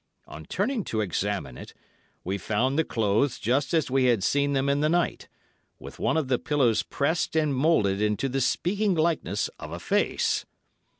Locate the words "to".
0.85-1.01